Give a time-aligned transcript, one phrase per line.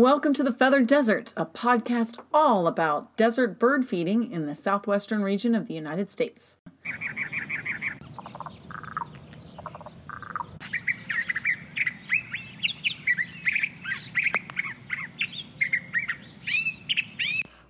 [0.00, 5.22] Welcome to the Feathered Desert, a podcast all about desert bird feeding in the southwestern
[5.22, 6.56] region of the United States.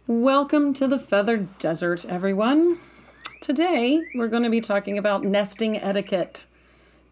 [0.07, 2.79] Welcome to the Feathered Desert, everyone.
[3.41, 6.47] Today, we're going to be talking about nesting etiquette.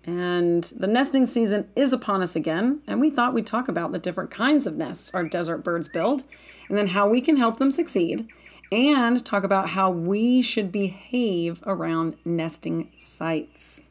[0.08, 3.98] And the nesting season is upon us again, and we thought we'd talk about the
[3.98, 6.24] different kinds of nests our desert birds build,
[6.66, 8.26] and then how we can help them succeed,
[8.72, 13.82] and talk about how we should behave around nesting sites.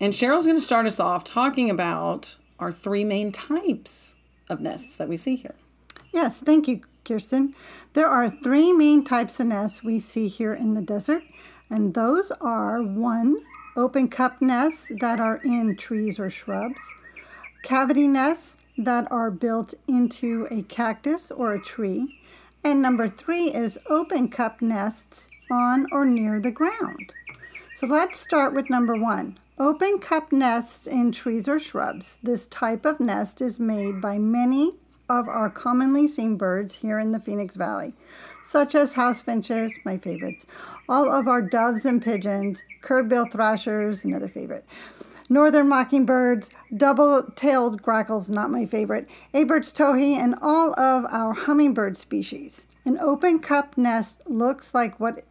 [0.00, 4.14] And Cheryl's going to start us off talking about our three main types
[4.48, 5.54] of nests that we see here.
[6.12, 7.52] Yes, thank you, Kiersten.
[7.92, 11.24] There are three main types of nests we see here in the desert,
[11.68, 13.36] and those are one,
[13.76, 16.80] open cup nests that are in trees or shrubs,
[17.62, 22.18] cavity nests that are built into a cactus or a tree,
[22.64, 27.12] and number three is open cup nests on or near the ground.
[27.74, 29.38] So let's start with number one.
[29.58, 32.18] Open cup nests in trees or shrubs.
[32.22, 34.72] This type of nest is made by many
[35.10, 37.92] of our commonly seen birds here in the Phoenix Valley,
[38.44, 40.46] such as house finches, my favorites,
[40.88, 44.64] all of our doves and pigeons, curve-billed thrashers, another favorite,
[45.28, 52.68] northern mockingbirds, double-tailed grackles, not my favorite, Abert's towhee, and all of our hummingbird species.
[52.84, 55.24] An open cup nest looks like what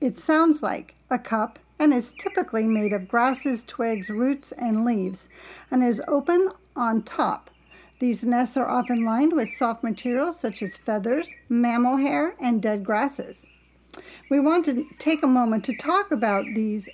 [0.00, 5.28] it sounds like, a cup, and is typically made of grasses, twigs, roots, and leaves,
[5.70, 7.50] and is open on top.
[7.98, 12.84] These nests are often lined with soft materials such as feathers, mammal hair, and dead
[12.84, 13.46] grasses.
[14.28, 16.88] We want to take a moment to talk about these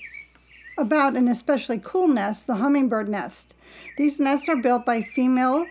[0.79, 3.55] about an especially cool nest, the hummingbird nest.
[3.99, 5.67] These nests are built by female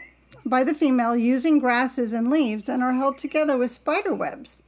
[0.46, 4.64] by the female using grasses and leaves and are held together with spider webs.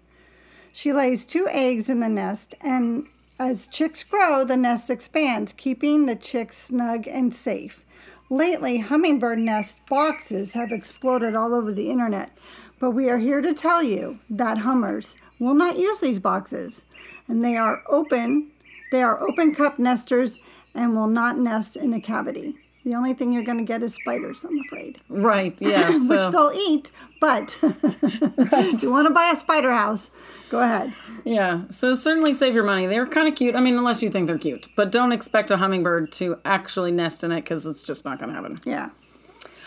[0.71, 3.07] She lays two eggs in the nest and
[3.39, 7.83] as chicks grow, the nest expands, keeping the chicks snug and safe.
[8.33, 12.35] Lately, hummingbird nest boxes have exploded all over the internet,
[12.79, 16.87] but we are here to tell you that hummers will not use these boxes,
[17.27, 18.49] and they are open.
[18.91, 20.39] They are open cup nesters
[20.73, 22.55] and will not nest in a cavity.
[22.85, 24.99] The only thing you're going to get is spiders, I'm afraid.
[25.07, 26.09] Right, yes.
[26.09, 30.11] Which they'll eat, but if you want to buy a spider house,
[30.49, 30.93] go ahead.
[31.23, 32.85] Yeah, so certainly save your money.
[32.85, 33.55] They're kind of cute.
[33.55, 37.23] I mean, unless you think they're cute, but don't expect a hummingbird to actually nest
[37.23, 38.59] in it because it's just not going to happen.
[38.65, 38.89] Yeah.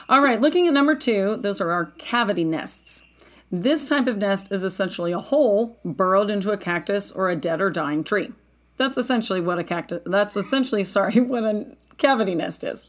[0.08, 3.02] All right, looking at number two, those are our cavity nests.
[3.50, 7.60] This type of nest is essentially a hole burrowed into a cactus or a dead
[7.60, 8.32] or dying tree.
[8.76, 10.02] That's essentially what a cactus.
[10.04, 11.66] That's essentially, sorry, what a
[11.96, 12.86] cavity nest is.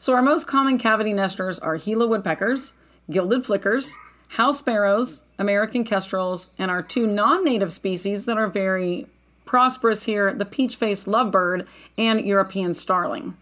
[0.00, 2.72] So our most common cavity nesters are Gila woodpeckers,
[3.10, 3.96] gilded flickers,
[4.28, 9.06] house sparrows, American kestrels, and our two non-native species that are very
[9.44, 11.66] prosperous here, the peach-faced lovebird
[11.96, 13.36] and European starling.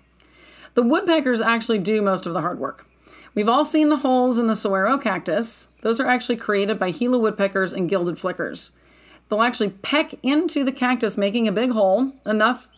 [0.75, 2.87] The woodpeckers actually do most of the hard work.
[3.35, 5.69] We've all seen the holes in the saguaro cactus.
[5.83, 8.73] Those are actually created by Gila woodpeckers and gilded flickers.
[9.29, 12.69] They'll actually peck into the cactus, making a big hole, enough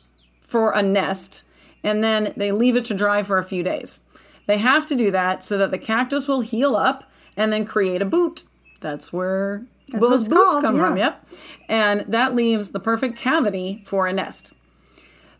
[0.41, 1.45] for a nest,
[1.83, 4.01] and then they leave it to dry for a few days.
[4.47, 7.05] They have to do that so that the cactus will heal up
[7.37, 8.45] and then create a boot.
[8.81, 10.97] That's where That's those boots called, come from.
[10.97, 11.27] Yep.
[11.69, 14.55] And that leaves the perfect cavity for a nest.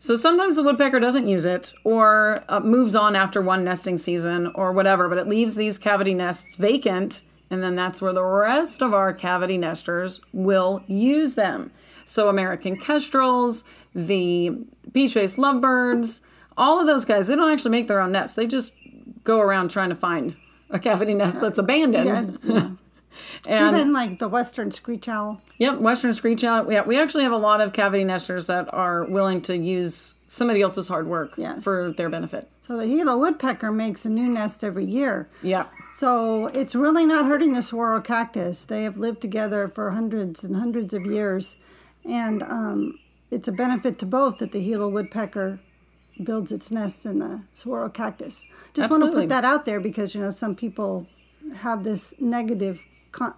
[0.01, 4.47] So sometimes the woodpecker doesn't use it or uh, moves on after one nesting season
[4.55, 8.81] or whatever, but it leaves these cavity nests vacant, and then that's where the rest
[8.81, 11.71] of our cavity nesters will use them.
[12.05, 14.51] So American kestrels, the
[14.93, 16.21] peach-faced lovebirds,
[16.59, 18.35] all of those guys, they don't actually make their own nests.
[18.35, 18.73] They just
[19.23, 20.35] go around trying to find
[20.69, 22.37] a cavity nest that's abandoned.
[22.43, 22.71] Yeah.
[23.47, 25.41] and Even like the western screech owl.
[25.57, 26.71] Yep, Western Screech Owl.
[26.71, 30.61] Yeah, we actually have a lot of cavity nesters that are willing to use somebody
[30.61, 31.63] else's hard work Yes.
[31.63, 32.49] for their benefit.
[32.61, 35.27] So the Gila woodpecker makes a new nest every year.
[35.41, 35.65] Yeah.
[35.95, 38.63] So it's really not hurting the saguaro cactus.
[38.63, 41.57] They have lived together for hundreds and hundreds of years,
[42.05, 42.99] and um,
[43.31, 45.59] it's a benefit to both that the Gila woodpecker
[46.23, 48.43] builds its nest in the saguaro cactus.
[48.73, 51.07] Just want to put that out there because you know some people
[51.57, 52.81] have this negative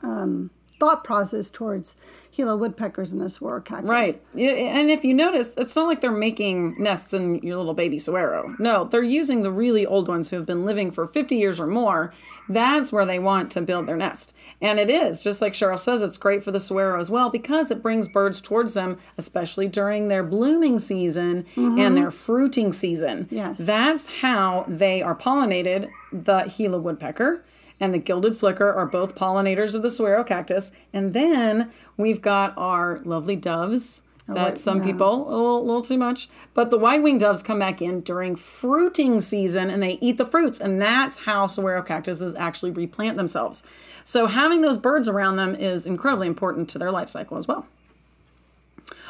[0.03, 0.49] um,
[0.81, 1.95] thought process towards
[2.35, 3.87] Gila woodpeckers in this saguaro cactus.
[3.87, 4.19] Right.
[4.33, 7.99] Yeah, and if you notice, it's not like they're making nests in your little baby
[7.99, 8.55] saguaro.
[8.57, 11.67] No, they're using the really old ones who have been living for 50 years or
[11.67, 12.13] more.
[12.49, 14.33] That's where they want to build their nest.
[14.59, 17.69] And it is, just like Cheryl says, it's great for the saguaro as well because
[17.69, 21.95] it brings birds towards them, especially during their blooming season and mm-hmm.
[21.95, 23.27] their fruiting season.
[23.29, 23.59] Yes.
[23.59, 27.43] That's how they are pollinated, the Gila woodpecker.
[27.81, 30.71] And the gilded flicker are both pollinators of the saguaro cactus.
[30.93, 34.01] And then we've got our lovely doves.
[34.27, 34.85] That some yeah.
[34.85, 38.37] people a little, little too much, but the white winged doves come back in during
[38.37, 43.61] fruiting season and they eat the fruits, and that's how saguaro cactuses actually replant themselves.
[44.05, 47.67] So having those birds around them is incredibly important to their life cycle as well.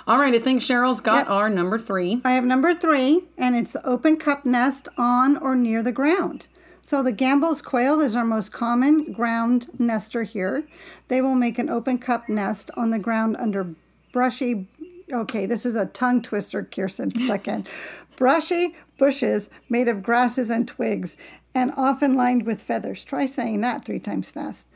[0.07, 1.29] All right, I think Cheryl's got Yep.
[1.29, 2.21] our number three.
[2.25, 6.47] I have number three, and it's open cup nest on or near the ground.
[6.81, 10.63] So the Gambel's quail is our most common ground nester here.
[11.07, 13.75] They will make an open cup nest on the ground under
[14.11, 14.67] brushy,
[15.11, 17.65] okay, this is a tongue twister Kiersten stuck in.
[18.17, 21.15] brushy bushes made of grasses and twigs
[21.53, 23.03] and often lined with feathers.
[23.03, 24.67] Try saying that three times fast.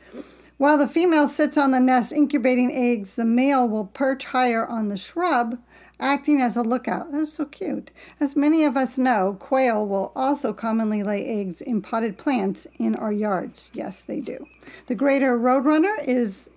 [0.58, 4.88] While the female sits on the nest incubating eggs, the male will perch higher on
[4.88, 5.58] the shrub,
[5.98, 7.10] acting as a lookout.
[7.12, 7.90] That's so cute.
[8.20, 12.94] As many of us know, quail will also commonly lay eggs in potted plants in
[12.96, 13.70] our yards.
[13.74, 14.46] Yes, they do.
[14.86, 16.50] The greater roadrunner is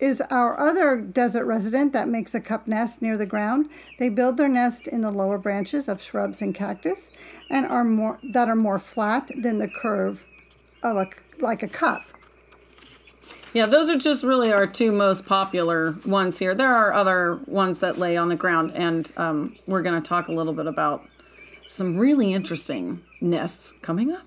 [0.00, 3.70] is our other desert resident that makes a cup nest near the ground.
[3.98, 7.12] They build their nest in the lower branches of shrubs and cactus
[7.48, 10.24] and are more that are more flat than the curve
[10.82, 11.08] of a
[11.40, 12.02] like a cup.
[13.54, 16.56] Yeah, those are just really our two most popular ones here.
[16.56, 20.26] There are other ones that lay on the ground, and um, we're going to talk
[20.26, 21.06] a little bit about
[21.64, 24.26] some really interesting nests coming up.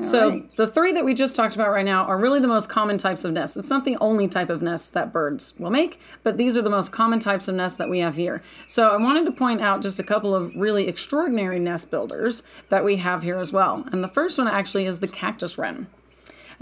[0.00, 0.56] so, right.
[0.56, 3.26] the three that we just talked about right now are really the most common types
[3.26, 3.58] of nests.
[3.58, 6.70] It's not the only type of nests that birds will make, but these are the
[6.70, 8.42] most common types of nests that we have here.
[8.66, 12.86] So, I wanted to point out just a couple of really extraordinary nest builders that
[12.86, 13.84] we have here as well.
[13.92, 15.88] And the first one actually is the cactus wren.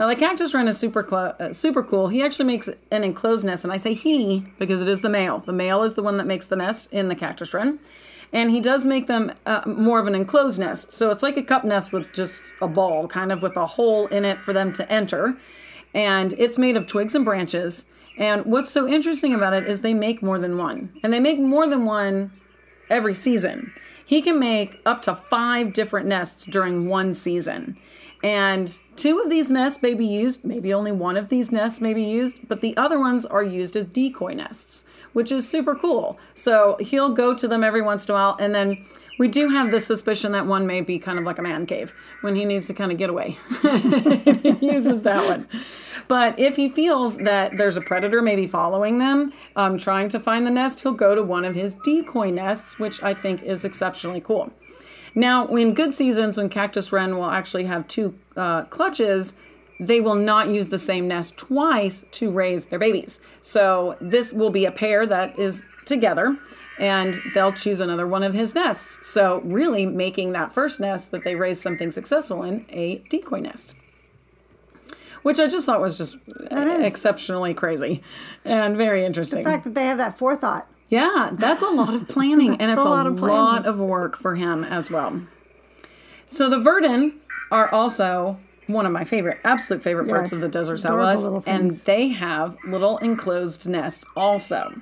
[0.00, 2.08] Now, the cactus wren is super cl- uh, super cool.
[2.08, 5.40] He actually makes an enclosed nest, and I say he because it is the male.
[5.40, 7.78] The male is the one that makes the nest in the cactus wren,
[8.32, 10.90] and he does make them uh, more of an enclosed nest.
[10.90, 14.06] So it's like a cup nest with just a ball, kind of with a hole
[14.06, 15.36] in it for them to enter,
[15.92, 17.84] and it's made of twigs and branches.
[18.16, 21.38] And what's so interesting about it is they make more than one, and they make
[21.38, 22.32] more than one
[22.88, 23.70] every season.
[24.10, 27.78] He can make up to five different nests during one season.
[28.24, 31.94] And two of these nests may be used, maybe only one of these nests may
[31.94, 36.18] be used, but the other ones are used as decoy nests, which is super cool.
[36.34, 38.84] So he'll go to them every once in a while, and then
[39.20, 41.92] we do have the suspicion that one may be kind of like a man cave
[42.22, 43.36] when he needs to kind of get away.
[43.60, 45.46] he uses that one.
[46.08, 50.46] But if he feels that there's a predator maybe following them, um, trying to find
[50.46, 54.22] the nest, he'll go to one of his decoy nests, which I think is exceptionally
[54.22, 54.54] cool.
[55.14, 59.34] Now, in good seasons, when cactus wren will actually have two uh, clutches,
[59.78, 63.20] they will not use the same nest twice to raise their babies.
[63.42, 66.38] So this will be a pair that is together
[66.80, 69.06] and they'll choose another one of his nests.
[69.06, 73.76] So really making that first nest that they raised something successful in a decoy nest.
[75.22, 76.16] Which I just thought was just
[76.50, 78.02] exceptionally crazy
[78.44, 79.44] and very interesting.
[79.44, 80.66] The fact that they have that forethought.
[80.88, 83.36] Yeah, that's a lot of planning, and it's a a, lot of planning.
[83.36, 85.22] lot of work for him as well.
[86.26, 87.18] So the verdin
[87.52, 91.72] are also one of my favorite, absolute favorite birds Yes, of the desert Southwest, and
[91.72, 94.80] they have little enclosed nests also,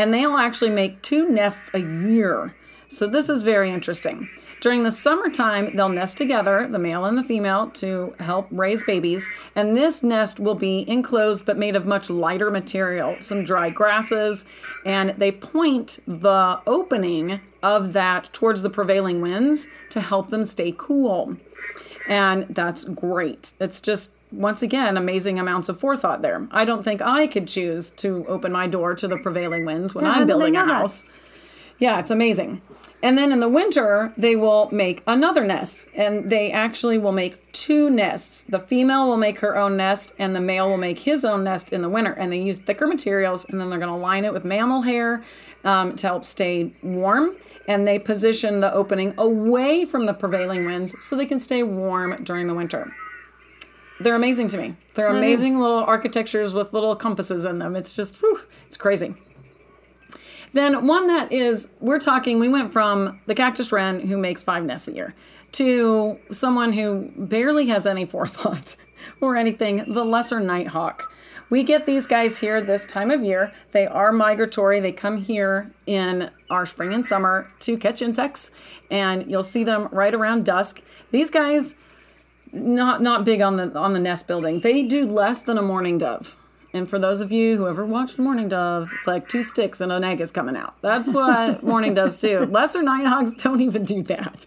[0.00, 2.54] and they'll actually make two nests a year.
[2.88, 4.30] So this is very interesting.
[4.62, 9.28] During the summertime, they'll nest together, the male and the female, to help raise babies.
[9.54, 14.46] And this nest will be enclosed but made of much lighter material, some dry grasses,
[14.86, 20.74] and they point the opening of that towards the prevailing winds to help them stay
[20.76, 21.36] cool.
[22.08, 23.52] And that's great.
[23.60, 26.46] It's just once again amazing amounts of forethought there.
[26.50, 30.04] I don't think I could choose to open my door to the prevailing winds when
[30.04, 30.74] Yeah, I'm building a know that?
[30.74, 31.04] house.
[31.78, 32.60] Yeah, it's amazing.
[33.02, 37.50] And then in the winter, they will make another nest, and they actually will make
[37.52, 38.42] two nests.
[38.42, 41.72] The female will make her own nest, and the male will make his own nest
[41.72, 42.12] in the winter.
[42.12, 45.24] And they use thicker materials, and then they're going to line it with mammal hair
[45.64, 47.34] um, to help stay warm.
[47.66, 52.22] And they position the opening away from the prevailing winds so they can stay warm
[52.22, 52.94] during the winter.
[54.00, 54.76] They're amazing to me.
[54.94, 57.76] They're amazing little architectures with little compasses in them.
[57.76, 59.14] It's just, whew, it's crazy.
[60.52, 64.64] Then one that is, we're talking, we went from the cactus wren who makes five
[64.64, 65.14] nests a year
[65.52, 68.76] to someone who barely has any forethought
[69.20, 71.12] or anything, the lesser nighthawk.
[71.50, 73.52] We get these guys here this time of year.
[73.72, 74.78] They are migratory.
[74.78, 78.52] They come here in our spring and summer to catch insects,
[78.88, 80.80] and you'll see them right around dusk.
[81.10, 81.74] These guys,
[82.52, 84.60] not not big on the on the nest building.
[84.60, 86.36] They do less than a mourning dove.
[86.72, 89.90] And for those of you who ever watched Mourning Dove, it's like two sticks and
[89.90, 90.80] an egg is coming out.
[90.82, 92.40] That's what mourning doves do.
[92.40, 94.46] Lesser nighthawks don't even do that.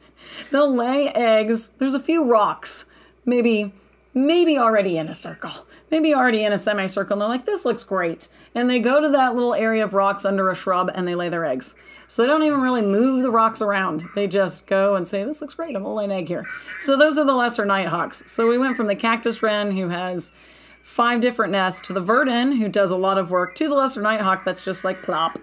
[0.50, 1.72] They'll lay eggs.
[1.79, 2.86] There's a few rocks,
[3.25, 3.74] maybe
[4.13, 5.51] maybe already in a circle,
[5.91, 8.27] maybe already in a semicircle, and they're like, this looks great.
[8.55, 11.29] And they go to that little area of rocks under a shrub and they lay
[11.29, 11.75] their eggs.
[12.07, 14.03] So they don't even really move the rocks around.
[14.15, 16.45] They just go and say, this looks great, I'm gonna lay an egg here.
[16.79, 18.24] So those are the lesser nighthawks.
[18.31, 20.33] So we went from the cactus wren, who has
[20.81, 24.01] five different nests, to the verdin, who does a lot of work, to the lesser
[24.01, 25.39] nighthawk that's just like plop.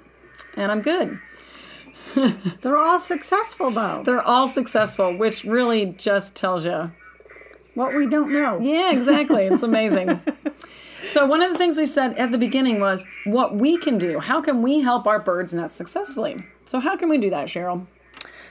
[0.56, 1.18] And I'm good.
[2.60, 4.02] They're all successful though.
[4.04, 6.90] They're all successful, which really just tells you
[7.74, 8.58] What we don't know.
[8.60, 9.46] Yeah, exactly.
[9.46, 10.20] It's amazing.
[11.04, 14.20] so, one of the things we said at the beginning was what we can do.
[14.20, 16.36] How can we help our birds nest successfully?
[16.66, 17.86] So, how can we do that, Cheryl?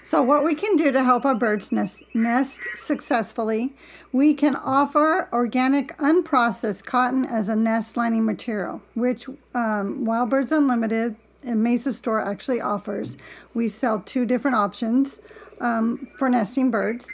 [0.03, 3.75] So, what we can do to help our birds nest, nest successfully,
[4.11, 10.51] we can offer organic unprocessed cotton as a nest lining material, which um, Wild Birds
[10.51, 13.17] Unlimited and Mesa Store actually offers.
[13.53, 15.19] We sell two different options
[15.61, 17.11] um, for nesting birds.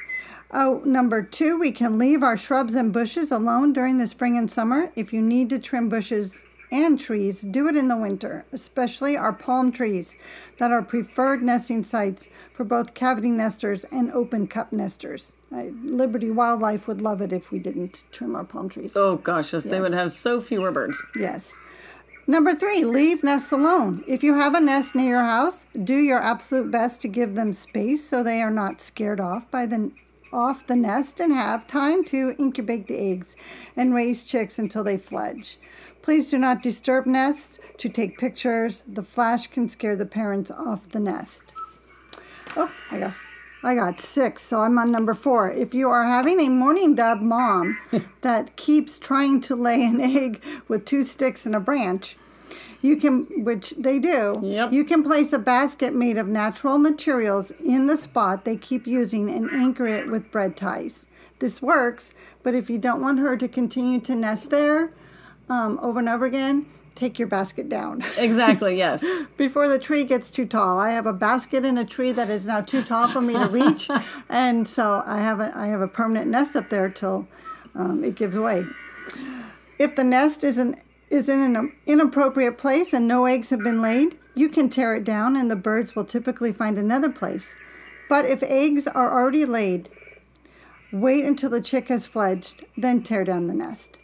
[0.58, 4.50] Oh, number two, we can leave our shrubs and bushes alone during the spring and
[4.50, 4.90] summer.
[4.96, 9.34] If you need to trim bushes and trees, do it in the winter, especially our
[9.34, 10.16] palm trees
[10.58, 15.34] that are preferred nesting sites for both cavity nesters and open cup nesters.
[15.54, 18.96] I, Liberty Wildlife would love it if we didn't trim our palm trees.
[18.96, 21.04] Oh, gosh, yes, they would have so fewer birds.
[21.18, 21.60] Yes.
[22.28, 24.06] Number three, leave nests alone.
[24.08, 27.52] If you have a nest near your house, do your absolute best to give them
[27.52, 29.92] space so they are not scared off by the
[30.32, 33.36] off the nest and have time to incubate the eggs
[33.76, 35.58] and raise chicks until they fledge.
[36.02, 38.84] Please do not disturb nests to take pictures.
[38.88, 41.54] The flash can scare the parents off the nest.
[42.56, 43.14] Oh, I got
[43.64, 45.50] I got six, so I'm on number four.
[45.50, 47.80] If you are having a mourning dove mom
[48.22, 52.16] that keeps trying to lay an egg with two sticks and a branch,
[52.86, 54.72] you can, which they do, Yep.
[54.72, 59.30] you can place a basket made of natural materials in the spot they keep using
[59.30, 61.08] and anchor it with bread ties.
[61.40, 62.14] This works,
[62.44, 64.92] but if you don't want her to continue to nest there
[65.50, 66.66] um, over and over again,
[66.96, 68.02] take your basket down.
[68.18, 69.04] Exactly, yes.
[69.36, 70.80] before the tree gets too tall.
[70.80, 73.48] I have a basket in a tree that is now too tall for me to
[73.48, 73.90] reach,
[74.30, 77.28] and so I have a I have a permanent nest up there till
[77.76, 78.66] um, it gives way.
[79.78, 80.76] If the nest is an
[81.16, 85.06] is in an inappropriate place and no eggs have been laid, you can tear it
[85.06, 87.58] down, and the birds will typically find another place.
[88.10, 89.90] But if eggs are already laid,
[90.92, 93.98] wait until the chick has fledged, then tear down the nest.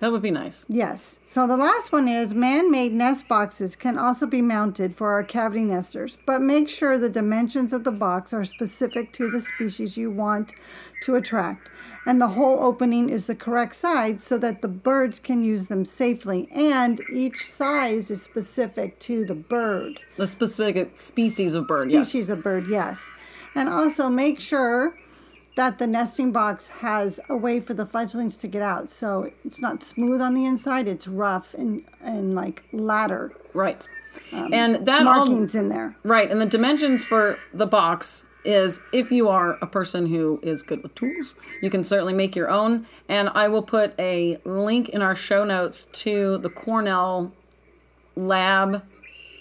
[0.00, 0.64] That would be nice.
[0.68, 1.18] Yes.
[1.24, 5.24] So the last one is man made nest boxes can also be mounted for our
[5.24, 9.96] cavity nesters, but make sure the dimensions of the box are specific to the species
[9.96, 10.54] you want
[11.02, 11.68] to attract.
[12.08, 15.84] And the whole opening is the correct size so that the birds can use them
[15.84, 16.48] safely.
[16.50, 22.08] And each size is specific to the bird The specific species of bird, yes.
[22.08, 22.98] species of bird, yes.
[23.54, 24.96] And also make sure
[25.56, 28.88] that the nesting box has a way for the fledglings to get out.
[28.88, 33.86] So it's not smooth on the inside, it's rough and, and like ladder Right.
[34.32, 35.94] Um, and that all, markings in there.
[36.04, 40.62] Right, and the dimensions for the box is if you are a person who is
[40.62, 42.86] good with tools, you can certainly make your own.
[43.08, 47.32] And I will put a link in our show notes to the Cornell
[48.16, 48.82] Lab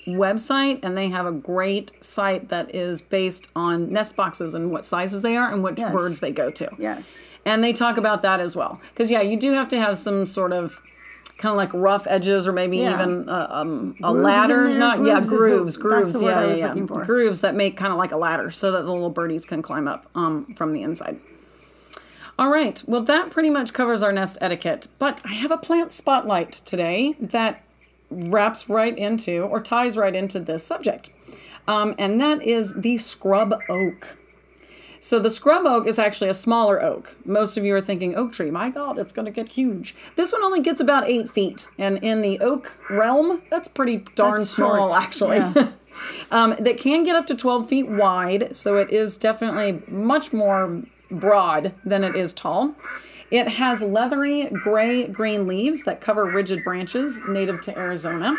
[0.07, 4.85] website, and they have a great site that is based on nest boxes and what
[4.85, 5.91] sizes they are and which Yes.
[5.93, 6.69] birds they go to.
[6.77, 7.17] Yes.
[7.45, 8.79] And they talk about that as well.
[8.93, 10.81] Because, yeah, you do have to have some sort of
[11.37, 12.93] kind of like rough edges or maybe Yeah.
[12.95, 14.69] even uh, um, a Grooves ladder.
[14.69, 16.21] Not, yeah, Grooves the- grooves, grooves.
[16.23, 16.67] yeah, I yeah, was yeah.
[16.69, 17.05] looking for.
[17.05, 19.87] Grooves that make kind of like a ladder so that the little birdies can climb
[19.87, 21.19] up um, from the inside.
[22.39, 24.87] All right, well, that pretty much covers our nest etiquette.
[24.99, 27.63] But I have a plant spotlight today that
[28.11, 31.09] wraps right into or ties right into this subject.
[31.67, 34.17] Um, and that is the scrub oak.
[34.99, 37.15] So the scrub oak is actually a smaller oak.
[37.25, 38.51] Most of you are thinking oak tree.
[38.51, 39.95] My God, it's going to get huge.
[40.15, 44.39] This one only gets about eight feet, and in the oak realm, that's pretty darn
[44.39, 45.01] That's small, short.
[45.01, 45.37] actually.
[45.37, 45.71] Yeah.
[46.31, 50.81] um, that can get up to 12 feet wide, so it is definitely much more
[51.09, 52.75] broad than it is tall.
[53.29, 58.37] It has leathery gray green leaves that cover rigid branches, native to Arizona,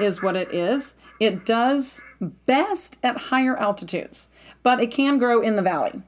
[0.00, 0.94] is what it is.
[1.18, 4.28] It does best at higher altitudes,
[4.62, 6.02] but it can grow in the valley.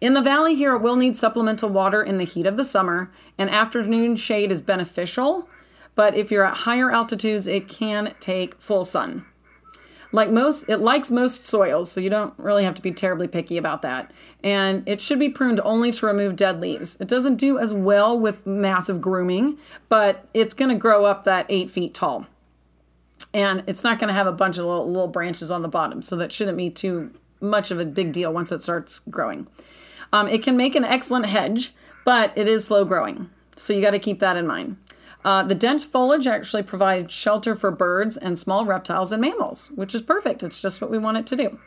[0.00, 3.10] In the valley here, it will need supplemental water in the heat of the summer,
[3.36, 5.48] and afternoon shade is beneficial.
[5.94, 9.26] But if you're at higher altitudes, it can take full sun.
[10.12, 13.56] Like most, it likes most soils, so you don't really have to be terribly picky
[13.56, 14.10] about that.
[14.42, 16.96] And it should be pruned only to remove dead leaves.
[17.00, 21.46] It doesn't do as well with massive grooming, but it's going to grow up that
[21.48, 22.26] eight feet tall.
[23.32, 26.02] And it's not going to have a bunch of little, little branches on the bottom,
[26.02, 29.46] so that shouldn't be too much of a big deal once it starts growing.
[30.12, 31.72] Um, it can make an excellent hedge,
[32.04, 33.30] but it is slow growing.
[33.56, 34.76] So you got to keep that in mind.
[35.24, 39.94] Uh, the dense foliage actually provides shelter for birds and small reptiles and mammals, which
[39.94, 40.42] is perfect.
[40.42, 41.58] It's just what we want it to do.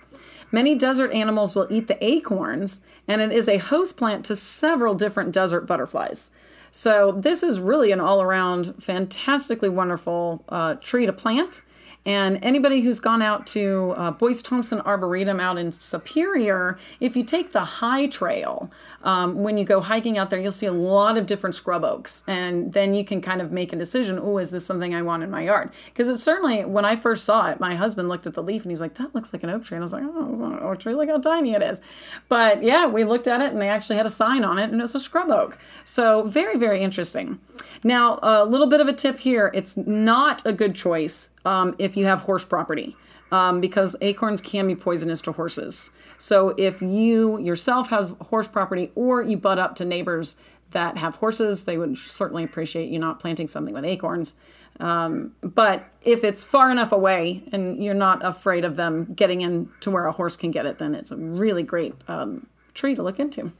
[0.52, 4.94] Many desert animals will eat the acorns, and it is a host plant to several
[4.94, 6.32] different desert butterflies.
[6.76, 11.62] So, this is really an all around fantastically wonderful uh, tree to plant.
[12.06, 17.24] And anybody who's gone out to uh, Boyce Thompson Arboretum out in Superior, if you
[17.24, 18.70] take the high trail,
[19.04, 22.24] um, when you go hiking out there, you'll see a lot of different scrub oaks.
[22.28, 25.24] And then you can kind of make a decision oh, is this something I want
[25.24, 25.72] in my yard?
[25.86, 28.72] Because it's certainly, when I first saw it, my husband looked at the leaf and
[28.72, 29.78] he's like, that looks like an oak tree.
[29.78, 30.94] And I was like, oh, it's not an oak tree.
[30.94, 31.80] Look how tiny it is.
[32.28, 34.76] But yeah, we looked at it and they actually had a sign on it and
[34.76, 35.58] it was a scrub oak.
[35.84, 37.40] So very, very interesting.
[37.84, 41.98] Now, a little bit of a tip here it's not a good choice um, if
[41.98, 42.96] you have horse property.
[43.32, 45.90] Um, because acorns can be poisonous to horses.
[46.20, 50.36] So if you yourself have horse property or you butt up to neighbors
[50.70, 54.36] that have horses, they would certainly appreciate you not planting something with acorns.
[54.80, 59.70] Um, but if it's far enough away and you're not afraid of them getting in
[59.82, 63.04] to where a horse can get it, then it's a really great um, tree to
[63.04, 63.52] look into.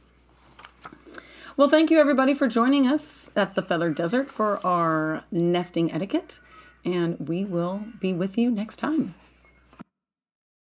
[1.56, 6.40] Well, thank you everybody for joining us at the Feather Desert for our nesting etiquette
[6.84, 9.14] and we will be with you next time.